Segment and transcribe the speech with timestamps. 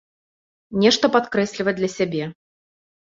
[0.85, 2.23] Нешта падкрэсліваць для сябе.